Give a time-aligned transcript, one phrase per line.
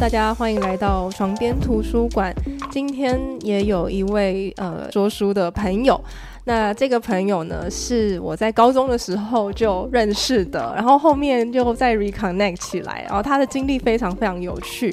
[0.00, 2.34] 大家欢迎来到床边图书馆。
[2.70, 6.02] 今天也有一位呃说书的朋友，
[6.44, 14.90] 那这个朋友呢是我在高中的时候就认识的，然后后面就再 reconnect 起来，然后他的经历非常非常有趣。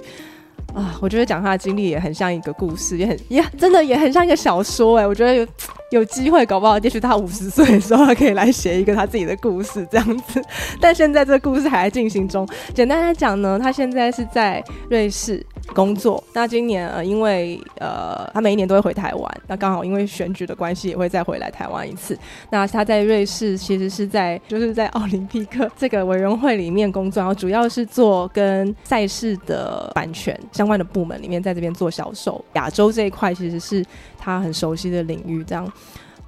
[0.76, 5.08] 啊，我觉得讲他的经历也很像一个故事，也很也真的也很像一个小说哎。
[5.08, 5.48] 我觉得
[5.90, 10.42] 有机会搞不好，也许他五十岁的时候，他可以来写一个他自己的故事这样子。
[10.82, 12.48] 但现在这个故事还在进行中。
[12.74, 16.22] 简单来讲呢，他现在是在瑞士工作。
[16.34, 22.18] 那今年呃，因为呃，他每一年都会回台湾，那刚好因为选举的关系，也会再回来台湾一次。
[22.50, 30.38] 那他在瑞士其实是在就是在奥林匹克这个委员会里面工作，然后主要是做跟赛事的版权。
[30.52, 33.86] 相关的部门里面，在这边做销售，亚洲这一块其实是
[34.28, 35.42] 他很熟悉的领域。
[35.46, 35.72] 这样，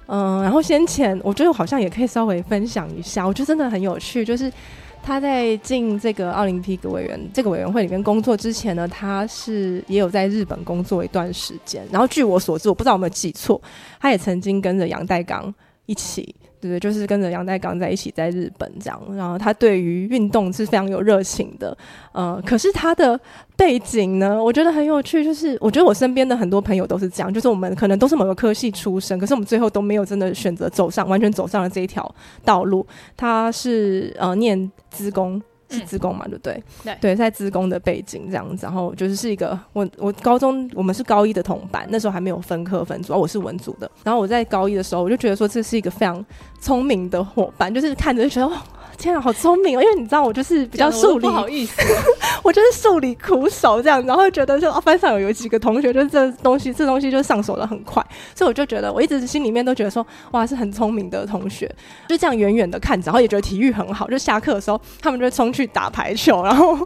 [0.08, 4.24] 嗯，然后先前我觉得好像也可以稍微分享一下，我觉得真的很有趣。
[4.24, 4.52] 就是
[5.04, 11.86] 他在进这个奥林匹克委员这个委员会里面工作之前呢，他是也有在日本工作一段时间。
[11.92, 13.62] 然后据我所知，我不知道有没有记错，
[14.00, 15.54] 他也曾经跟着杨代刚
[15.86, 16.34] 一起。
[16.62, 21.78] 对，就是跟着杨代刚在一起在日本这样，然后他对于运动是非常有热情的，
[22.12, 23.20] 呃，可是他的
[23.56, 32.86] 背景呢，我觉得很有趣，就是我觉得我身边的很多朋友都是这样，就是我们可能都是某个科系出身，可是我们最后都没有真的选择走上完全走上了这一条道路。
[33.16, 35.42] 他是呃念资工。
[35.70, 36.64] 是自工嘛，对不对？
[36.84, 43.90] 对对，在自工的背景这样子，然后就是是一个我我高中我们是高一的同班，那时候还没有分科分组，我是文组的。
[44.04, 46.24] 然后我在高一的时候，我就觉得说这是一个非常
[46.60, 48.62] 聪明的伙伴，就是看着就觉得哇。
[49.00, 49.82] 天啊，好聪明哦！
[49.82, 51.82] 因为你知道我就是比较数理，不好意思，
[52.44, 58.06] 我就是数理苦手这样，然后觉得说班上有有几个同学，就是这东西这东西就上手的很快，
[58.36, 61.74] 所以我就觉得我一直心里面都觉得说哇是很聪明的同学，
[62.10, 66.78] 就这样远远的看着，然后也觉得体育很好，就下课的时候他们就冲去打排球，然后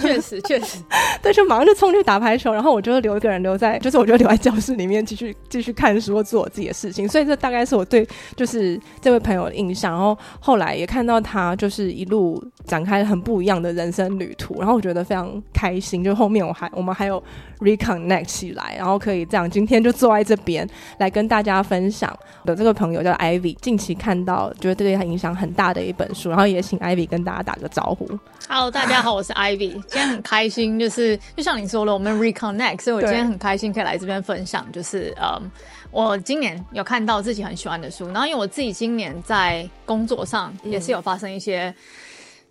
[0.00, 0.78] 确实确实，
[1.22, 11.54] 对，就马上就冲去打排球，然后我就留一个人留在，就是我就留在教室里面继续继续看书做我自己的事情，所以这大概是我对就是这位朋友的印象，然后后来也看到他。
[11.58, 16.02] 就是一路展开很不一样的人生旅途，然后我觉得非常开心。
[16.02, 17.22] 就后面我还我们还有
[17.58, 20.66] reconnect 起来，然后可以这样今天就坐在这边
[20.98, 22.16] 来跟大家分享。
[22.44, 28.08] 的这个朋友叫 Ivy，近期看到觉得对他影响很大的一本书，然后也请 Ivy 跟大家打个招呼。
[28.48, 35.50] Hello，大家好，我是 Ivy， 今天很开心，就是就像你说了，我们 reconnect，所以我今天很开心可以来这边分享，就是嗯。
[35.90, 41.47] 我今年有看到自己很喜欢的书，然后因为我自己今年在工作上也是有发生一些。
[41.48, 41.74] 些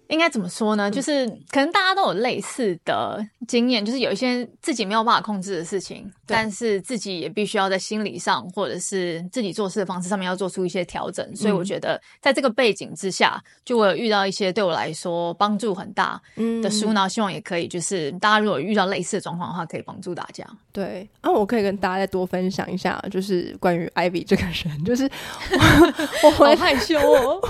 [0.09, 0.90] 应该怎么说呢？
[0.90, 11.35] 就是可能大家都有类似的经验，就是有一些自己没有办法控制的事情，但是自己也必须要在心理上或者是自己做事的方式上面要做出一些调整。
[11.35, 16.22] 所以我觉得在这个背景之下，就我有遇到一些对我来说帮助很大
[16.62, 20.45] 的书，然后希望也可以就是大家如果遇到类似的状况的话，可以帮助大家。
[20.72, 25.09] 对，啊，我可以跟大家再多分享一下，就是关于艾比这个人，就是
[26.24, 27.41] 我好害羞哦，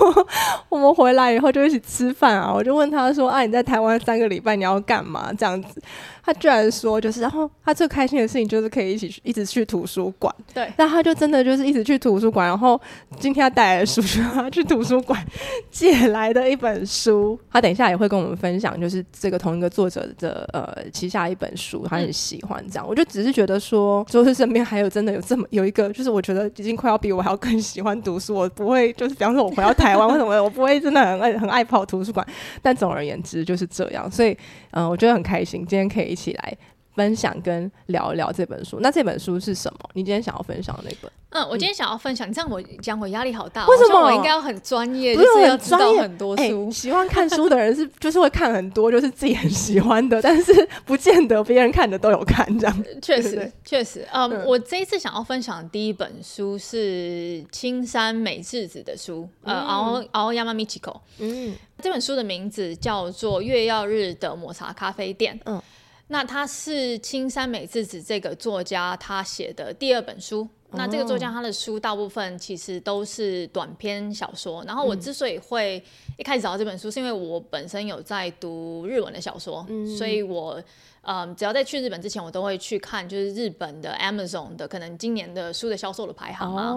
[0.70, 2.47] 我们回来以后就一起吃饭啊。
[2.54, 5.82] 我就问他说：“啊，你在台湾三个礼拜你要干嘛？”这样子。
[6.24, 10.34] 他居然说，就是，然后他最开心的事情就是可以一起去，一直去图书馆。
[10.54, 12.46] 对，那他就真的就是一直去图书馆。
[12.46, 12.80] 然后
[13.18, 14.02] 今天他带来的书，
[14.34, 15.26] 他去图书馆
[15.72, 17.40] 借来的一本书。
[17.50, 22.86] 他等一下也会跟我们分享，就是这个同一个作者的呃旗下一本书，他很喜欢这样。
[22.86, 28.36] 我就只是觉得说，就是身边还有真的有这么有一个，就是我觉得已经快要比我还要更喜欢读书。
[28.36, 32.28] 我不会就是，比方说我回到台湾，为什么我不会真的很爱很爱跑图书馆？
[32.62, 34.12] 但总而言之就是这样。
[34.12, 34.38] 所以
[34.72, 36.18] 嗯，我觉得很开心，今天可以一。
[36.18, 36.58] 起来
[36.98, 38.80] 分享跟聊一聊这本书。
[38.82, 39.80] 那这本书是什么？
[39.94, 41.12] 你今天想要分享的那本？
[41.30, 43.68] 嗯，我今天想要分享，这样我讲我压力好大。
[43.68, 45.16] 为什么我应该要很专业？
[45.16, 46.72] 不是很专业，很多书。
[46.72, 52.84] 喜欢看书的人是 就是会看很多，就是自己很喜欢的， 但是不见得别人看的都有看这样。
[53.00, 54.08] 确实，确实。
[54.12, 61.00] 嗯，我这一次想要分享的第一本书是青山美智子的书，呃，熬熬亚麻米奇口。
[61.20, 65.38] 嗯，这本书的名字叫做《月曜日的抹茶咖啡店》。
[65.46, 65.62] 嗯。
[66.08, 70.50] 那他是青山美智子这个作家他写的第二本书。
[70.72, 74.64] 那这个作家他的书大部分其实都是短篇小说。
[74.66, 75.84] 然后我之所以会
[76.18, 79.66] 一开始找到这本书，是因为我本身有在读日文的小说，
[79.98, 80.62] 所以我。
[81.10, 86.76] 嗯，只要在去日本之前，我都会去看，就是日本的 Amazon 的可能今年的书的销售的排行啊，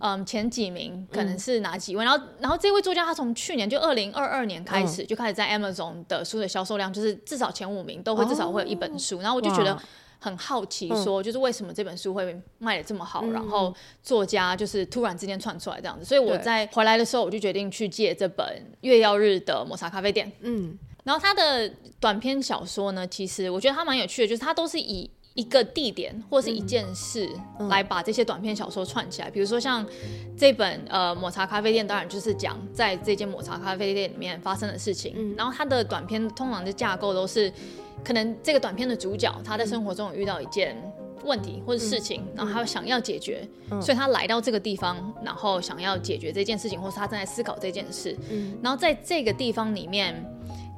[0.00, 2.04] 嗯，前几名可能是哪几位？
[2.04, 9.18] 然后，然后这位作家他从去年就二零二二年开始就开始在 Amazon 的书的销售量，就是至少前五名都会至少会有一本书。
[9.18, 9.76] 然后我就觉得
[10.22, 13.26] 很好奇，说就是为什么这本书会卖的这么好？
[13.26, 13.74] 然后
[14.04, 18.46] 作家就是突然之间窜出来这样子，所以我在回来的时候，我就决定去借这本
[18.82, 20.30] 月曜日的抹茶咖啡店。
[20.42, 20.78] 嗯。
[21.02, 27.28] 然后他的短篇小说呢，其实我觉得他蛮有趣的，就是他都是以一个地点或是一件事
[27.68, 29.28] 来把这些短篇小说串起来。
[29.28, 29.84] 比如说像
[30.38, 35.34] 这本呃抹茶咖啡店，当然就是讲在这间抹茶咖啡店里面发生的事情。
[35.36, 37.52] 然后他的短篇通常的架构都是，
[38.04, 40.76] 可能这个短片的主角他在生活中有遇到一件。
[41.24, 43.48] 问题或者事情，然后他想要解决，
[43.80, 48.18] 所以他来到这个地方，然后想要解决这件事情，或是他正在思考这件事。
[48.28, 50.20] 嗯然后在这个地方里面，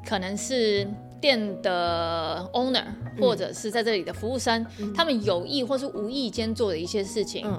[0.07, 0.87] 可能是
[1.19, 2.85] 店的 owner，
[3.19, 7.51] 或者是在这里的服务生，他们有意或是无意间做的一些事情，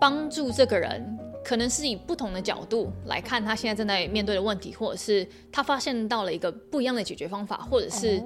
[0.00, 8.22] 帮助这个人，可能是以不同的角度来看他现在正在面对的问题，或者是他发现到了一个不一样的解决方法，或者是。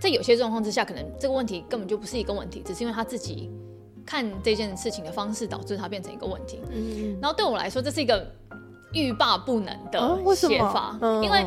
[0.00, 3.50] 在有些状况之下，可能这个问题根本就不是一个问题，只是因为他自己
[4.04, 6.60] 看这件事情的方式导致它变成一个问题。
[6.70, 8.30] 嗯，然后对我来说，这是一个
[8.92, 11.46] 欲罢不能的写法，因为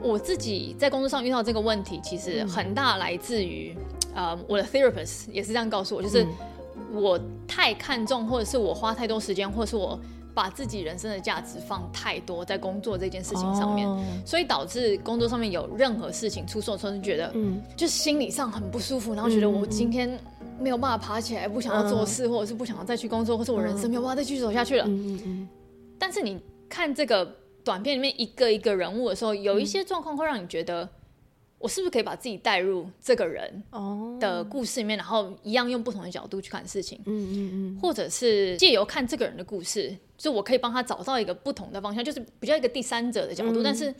[0.00, 3.76] 我自己在工作上遇到这个问题，其实很大来自于
[4.14, 6.26] 呃，我的 therapist 也是这样告诉我，就是
[6.92, 9.98] 我太看重，或者是我花太多时间，或者是我。
[10.34, 13.88] 把自己人生的价值放太多在工作这件事情上面，
[14.26, 20.18] 所以导致工作上面有任何事情出错，突然觉得，嗯，就心理上很不舒服，然后觉得我今天
[20.58, 24.84] 没有办法爬起来，不想要做事，或者是不想要再去工作，或者我人生没有办法再继续走下去了。
[24.86, 25.48] 嗯嗯嗯。
[25.98, 30.88] 但是你看这个短片里面一个一个人物的时候，有一些状况会让你觉得。
[31.62, 33.62] 我是不是可以把自己带入这个人
[34.18, 36.98] 的故事里面，然后一样用不同的角度去看事情？
[37.06, 43.62] 嗯嗯嗯，或者是借由看这个人的故事，就我可以帮他找到一个不同的方向，就是比较一个第三者的角度。
[43.62, 43.94] 但是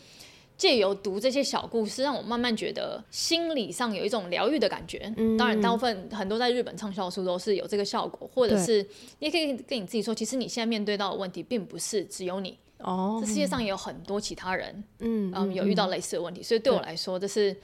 [0.57, 4.99] 借由读这些小故事，让我慢慢觉得心理上有一种疗愈的感觉。
[5.39, 8.83] 当然，大部分很多在日本畅销书都是有这个效果，或者是
[9.21, 12.59] 你也可以跟你自己说，其实你现在面对到的问题，并不是只有你。
[12.83, 17.57] 哦，这世界上也有很多其他人，嗯嗯，有遇到类似的问题，所以对我来说，这是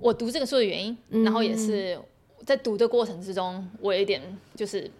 [0.00, 0.96] 我读这个书的原因。
[1.24, 1.98] 然后也是
[2.44, 4.20] 在读的过程之中，我有一点
[4.54, 4.90] 就是。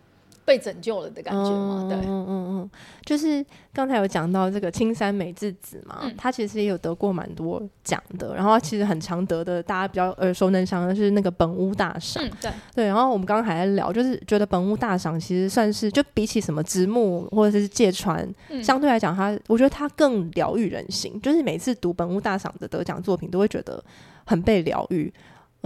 [0.47, 1.87] 被拯救了的感觉嘛？
[1.91, 2.71] 对，嗯嗯嗯，
[3.05, 3.45] 就是
[3.75, 12.87] 刚才有讲到这个青山美智子嘛，他其实也有得过蛮多奖的，然后其实很常得的，大家比较耳熟能详的是那个本屋大赏，对对。
[12.87, 18.27] 然后我们刚刚还在聊，就是觉得本屋大赏其实算是就比起什么直木或者是芥川，
[18.63, 23.83] 相对来讲，他我觉得他更疗愈人心，就是每次读本屋大赏的得奖作品，都会觉得
[24.25, 25.13] 很被疗愈。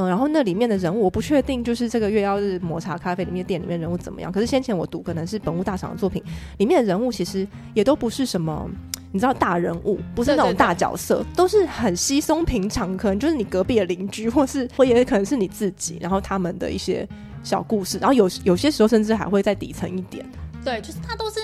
[0.01, 4.33] 嗯，然后那里面的人物我不确定，就是这个月曜日抹茶咖啡里面店里面人物怎么样。
[4.33, 6.23] 可是先前我读可能是本物大赏的作品，
[6.57, 8.71] 里面的人物其实也都不是什么，
[9.13, 17.07] 你知道大人物，不是那种大角色，都是很稀松平常，可能就是你隔壁的邻居，或是或也可能是你自己，然后他们的一些
[17.43, 20.25] 小故事，然后有有些时候甚至还会在底层一点。
[20.65, 21.41] 对，就是他都是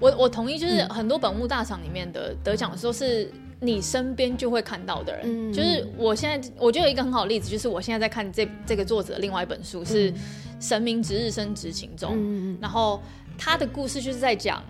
[0.00, 3.30] 我我同意，就是很多本物大赏里面的得奖的时候是。
[3.64, 10.12] 你身边就会看到的人，就是我现在我觉得有一个很好的例子，就是我现在在看这这个作者另外一本书是
[10.60, 12.16] 《神明值日生执勤中》，
[12.60, 13.00] 然后
[13.38, 14.62] 他的故事就是在讲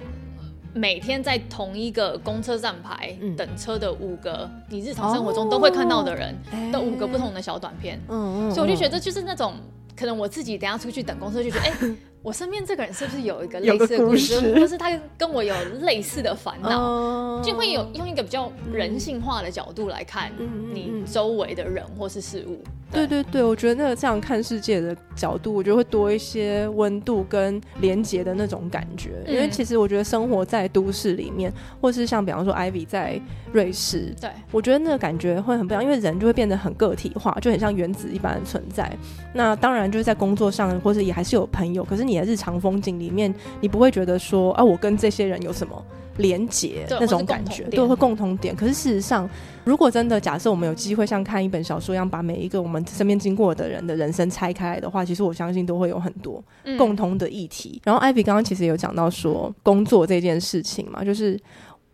[0.73, 6.35] 每天在同一个公车站牌等车的五个你日常生活中都会看到的人
[6.73, 9.55] 的五个不同的小短片，所以我就觉得就是那种
[9.97, 11.97] 可能我自己等下出去等公车就觉得哎。
[12.25, 20.33] 我身边这个人是不是有一个类似的故事，或是他跟我有类似的烦恼，就会有用一个比较人性化的角度来看
[20.73, 22.64] 你周围的人或是事物。
[22.90, 23.07] 对。
[23.07, 29.11] 对对，我觉得那个这样看世界的角度，我觉得会多一些温度跟连结的那种感觉。
[29.26, 31.52] 因为其实我觉得生活在都市里面，
[31.83, 33.21] 或是像比方说 Ivy 在
[33.52, 38.90] 瑞士，对我觉得那个感觉会很不一样，因为人就会变得很个体化，就很像原子一般的存在。
[39.35, 45.85] 那当然就是在工作上，或是也还是有朋友，可是你的日常风景里面，你不会觉得说啊，我跟这些人有什么。
[46.18, 49.28] 连结那种感觉对会共同点，可是事实上，
[49.64, 56.40] 如果真的假设我们有机会像看一本小说一样，把每一个我们身边经过的人的人生拆开来的话，其实我相信都会有很多
[56.78, 57.83] 共同的议题。
[57.83, 61.37] 然后艾比刚刚其实有讲到说工作这件事情嘛，就是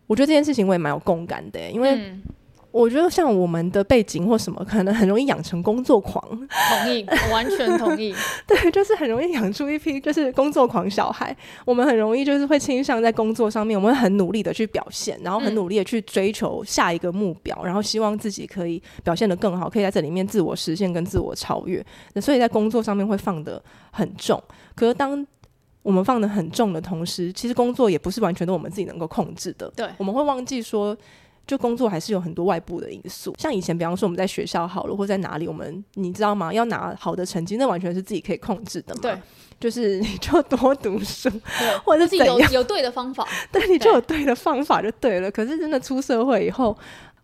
[0.05, 1.99] 我觉得这件事情我也蛮有共感的，因为。
[2.71, 6.21] 我觉得像我们的背景或什么，可能很容易养成工作狂。
[6.29, 8.15] 同意，完全同意。
[8.47, 11.35] 对，就是很容易养出一批 就是工作狂小孩。
[11.65, 21.85] 我们很容易就是会倾向在工作上面，我们很努力的去表现，然后很努力的去追求下一个目标，然后希望自己可以表现的更好，可以在这里面自我实现跟自我超越。
[22.13, 23.61] 那所以在工作上面会放的
[23.91, 24.41] 很重。
[24.75, 25.27] 可是当
[25.83, 29.69] 我们放的很重的同时，其实工作也不是完全都我们自己能够控制的。
[29.75, 30.97] 对，我们会忘记说。
[31.47, 36.53] 就工作还是有很多外部的因素，像以前，比方说我们在学校好了，或在哪里，我们你知道吗？
[36.53, 39.01] 要拿好的成绩，那完全是自己可以控制的嘛。
[39.01, 39.17] 对，
[39.59, 41.29] 就是你就多读书，
[41.83, 45.29] 或者是有有对的方法， 对，你就有对的方法就对了。
[45.29, 46.77] 可是真的出社会以后，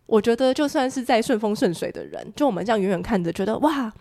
[0.06, 3.92] 我觉得就算是在顺风顺水的人，就我们这样远远看着，觉得哇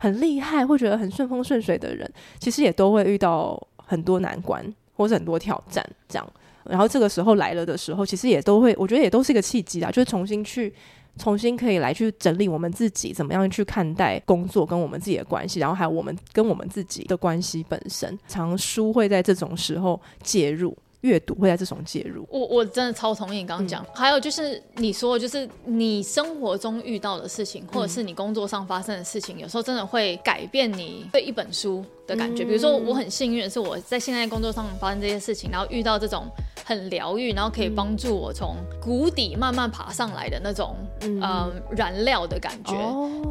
[0.00, 2.10] 很厉害，会觉得很顺风顺水的人，
[2.40, 4.64] 其实也都会遇到很多难关
[4.96, 6.32] 或者很多挑战，这样。
[6.64, 10.72] 然后这个时候来了的时候，其实也都会，我觉得也都是一个契机啊，就是重新去。
[11.16, 18.16] 重新可以来去整理我们自己，怎么样去看待工作跟我们自己的关系，然后还有我们跟我们自己的关系本身。
[18.28, 22.26] 常书会在这种时候介入，阅读会在这种介入。
[22.30, 23.84] 我我真的超同意你刚刚讲。
[23.94, 32.44] 还有就是你说，就是你生活中遇到的事情，或者是你工作上发生的事情，有时候真的会改变你对一本书的感觉。
[32.44, 36.26] 比如说，我很幸运的是我在现在工作上发生这些事情，然后遇到这种。
[36.64, 42.74] 很疗愈，然后可以帮助我从谷底慢慢爬上来的那种，嗯，燃料的感觉。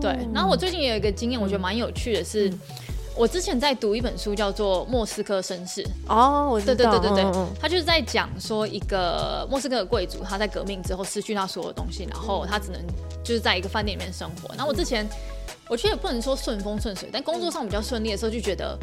[0.01, 2.51] 对，然后我最近也有一个经验，我觉得蛮有趣的是，
[3.17, 5.83] 我之前在读一本书叫做《莫斯科绅士》。
[6.07, 6.75] 哦，我知道。
[6.75, 12.81] 对对对对对，他就是在讲说一个莫斯科的贵族，他在革命之后失去他所有东西，然后他只能
[13.23, 14.49] 就是在一个饭店里面生活。
[14.55, 15.07] 然后我之前
[15.67, 18.77] 我觉得也不能说顺风顺水，但工作上比较顺利的时候，就觉得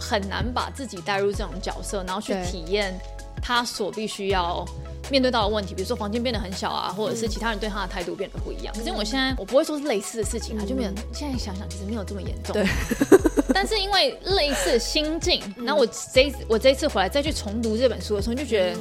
[0.00, 2.98] 很难把自己带入这种角色，然后去体验。
[3.46, 4.64] 他所必须要
[5.10, 8.74] 面对到的问题，比如说房间变得很小啊，或者是其他人对他的态度变得不一样。
[8.74, 10.90] 可是我现在我不会说是类似的事情啊，就没有。
[11.12, 12.54] 现在想想，其实没有这么严重。
[12.54, 12.64] 对。
[13.54, 18.78] 但是因为类似的心境，那我这我这一次回来再去重读这本书的时候，就觉得。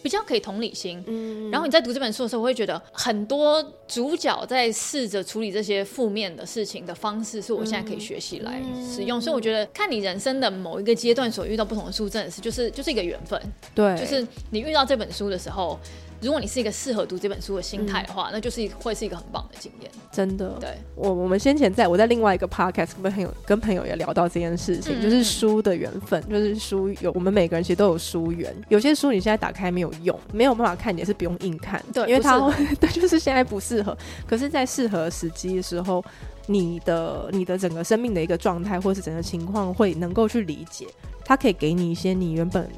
[0.00, 9.20] 比较可以同理心，嗯，然后你在读这本书的时候，我会觉得很多主角在试着处理这些负面的事情的方式，是我现在可以学习来使用。
[9.20, 13.42] 所以我觉得看你人生的某一个阶段所遇到不同的书，真的是就是就是一个缘分，
[13.74, 15.78] 对，就是你遇到这本书的时候。
[16.20, 19.90] 如果你是一个适合读这本书的心态的话，那就是会是一个很棒的经验。
[20.10, 28.54] 真的，对我我们先前在我在另外一个 podcast 跟朋友跟朋友也聊到这件事情，就是书的缘分，就是书有我们每个人其实都有书缘。
[28.68, 32.38] 有些书你现在打开没有用，没有办法看，也是不用硬看，对，因为它
[32.80, 33.96] 对就是现在不适合。
[34.26, 36.04] 可是，在适合时机的时候，
[36.46, 40.86] 你的你的整个生命的一个状态或是整个情况会能够去理解，
[41.24, 42.68] 它可以给你一些你原本。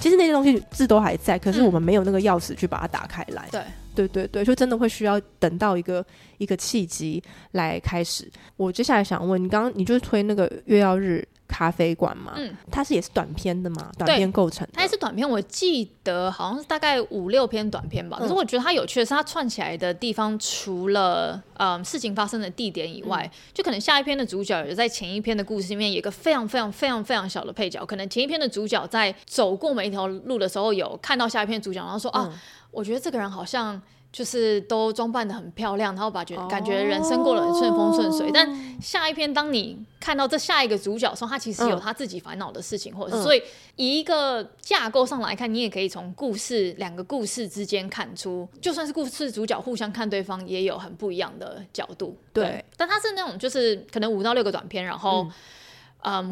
[0.00, 3.48] 其实那些东西字都还在，可是我们没有那个钥匙去把它打开来。
[3.52, 3.62] 对，
[3.94, 6.04] 对，对，对，就真的会需要等到一个
[6.38, 8.28] 一个契机来开始。
[8.56, 11.24] 我接下来想问你，刚刚你就是推那个月曜日。
[11.60, 15.28] 咖啡馆嘛，嗯，它是也是短篇的嘛，短篇构成，它也是短篇。
[15.28, 18.16] 我记得好像是大概五六篇短篇吧。
[18.18, 27.84] 可是我觉得它有趣的是，它串起来的地方，除了嗯事情发生的地点以外，就可能下一篇的主角有在前一篇的故事里面有一个非常非常非常非常小的配角。
[27.84, 32.32] 可能前一篇的主角在走过每一条路的时候，有看到下一篇主角，然后说啊，
[32.70, 33.78] 我觉得这个人好像。
[34.12, 38.30] 就是都装扮的很漂亮，然后把觉感觉人生过得很顺风顺水。
[38.32, 38.48] 但
[38.80, 43.42] 下一篇，当你看到这下一个主角的时候，他其实有他自己烦恼的事情，或者是所以
[43.76, 52.16] 以一个架构上来看，你也可以从故事两个故事之间看出，就算是故事主角互相看对方，也有很不一样的角度。
[52.32, 55.22] 对，但他是那种就是可能五到六个短片，然后。
[55.22, 55.32] 嗯，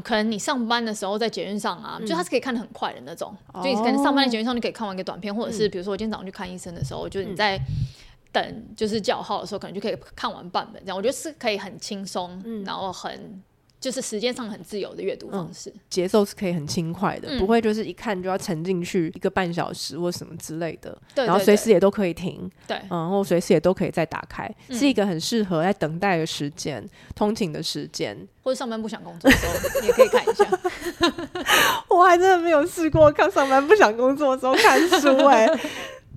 [0.03, 7.61] 可能你上班的时候在捷运上啊，就它是可以看的很快的那种，就你可能上班的捷运上你可以看完一个短片，或者是比如说我今天早上去看医生的时候，就是你在
[8.33, 13.43] 等就是叫号的时候，可能就可以看完半本这样，我觉得是可以很轻松，然后很。
[13.81, 20.97] 就是时间上很自由的阅读方式，节奏是可以很轻快的，不会就是一看就要沉进去一个半小时或什么之类的。
[21.15, 22.51] 对，然后随时也都可以停。
[22.67, 30.45] 对，然后随时也都可以再打开，是一个很适合在等待的时间、通勤的时间，或者上班不想工作的时候，也可以看一下。
[31.89, 35.49] 我还真的没有试过看上班不想工作的时候看书哎。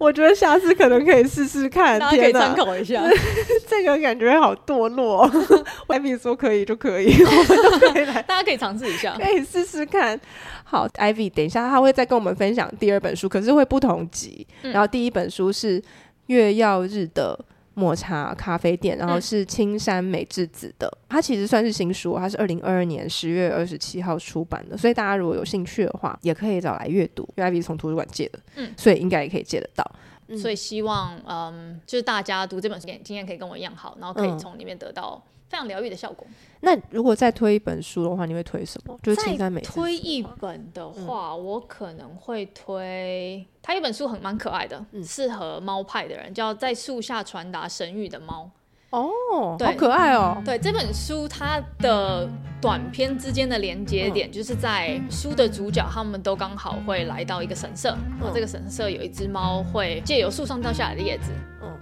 [0.01, 3.03] 我觉得下次可能可以试试看，大家可以参考一下。
[3.69, 5.29] 这个感觉好堕落。
[5.87, 10.19] 外面说可以就可以，我们都可以来， 大家可以尝试一下，可以试试看。
[10.63, 14.47] 好，Ivy，等一下他会再跟我们分享第二本书，可是会不同集。
[14.63, 15.79] 然后第一本书是
[16.25, 17.37] 月曜日的。
[17.73, 29.89] 抹茶咖啡店，然后是青山美智子的，它其实算是新书，它是二零二二年十月二十七号出版的，所以大家如果有兴趣的话，也可以找来阅读，因为 i 是从图书馆借的，嗯，所以应该也可以借得到。
[30.37, 35.21] 所以希望，嗯，就是大家读这本书经验可以跟我一样好，然后可以从里面得到。
[35.51, 36.25] 非常疗愈的效果。
[36.61, 38.97] 那如果再推一本书的话，你会推什么？
[39.03, 39.59] 就是清单美。
[39.61, 48.45] 推一本的话，我可能会推他一本书，很蛮可爱的，适合猫派的人，叫《在树下传达神谕的猫》。
[48.91, 50.41] 哦，好可爱哦！
[50.45, 52.29] 对这本书，它的
[52.61, 61.31] 短篇之间的连接点，就是在书的主角他们都刚好会来到一个神社，然后这个神社有一只猫会借由树上掉下来的叶子。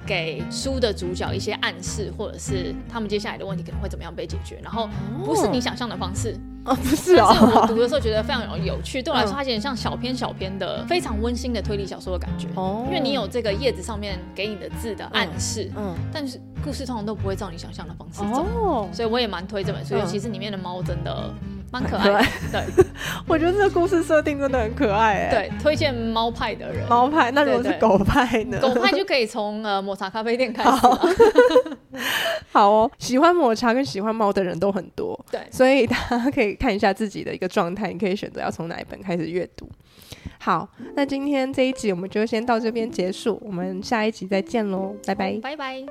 [0.05, 4.89] 给书的主角一些暗示，或者是他们接下来的问题可能会怎么样被解决，然后
[5.23, 6.31] 不是你想象的方式。
[6.31, 7.27] 哦，不是啊！
[7.29, 12.47] 我读的时候觉得非常有有趣，对我来说，它有点像小篇小篇的非常温馨的推理小说的感觉。
[12.55, 18.45] 哦，因为你有这个叶子上面给你的字的暗示，嗯，但是故事通常都不会照你想象的方式走。
[18.45, 21.33] 哦，所以我也蛮推这本书，尤其是里面的猫真的
[21.71, 22.23] 蛮可爱。
[22.51, 22.63] 对，
[23.27, 25.13] 我觉得这个故事设定真的很可爱。
[25.13, 26.87] 哎，对，推荐猫派的人。
[26.87, 28.59] 猫派，那如果是狗派呢？
[28.59, 30.69] 狗派就可以从呃抹茶咖啡店开始。
[32.51, 35.19] 好哦，喜欢抹茶跟喜欢猫的人都很多。
[35.31, 39.69] 对，所以大家可以看一下自己的一个状态，你可以选择要从哪一本开始阅读。
[40.39, 45.85] 好，那今天这一集我们就先到这边结束，我们下一集再见喽，拜拜，拜拜。